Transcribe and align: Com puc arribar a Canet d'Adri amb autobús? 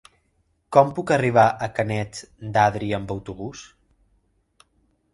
Com 0.77 0.89
puc 0.99 1.13
arribar 1.17 1.43
a 1.51 1.69
Canet 1.79 2.23
d'Adri 2.57 2.91
amb 3.01 3.17
autobús? 3.19 3.67